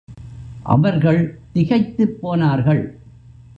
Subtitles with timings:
[0.63, 1.39] அவர்கள்
[1.53, 2.99] திகைத்துப் போனார்கள்.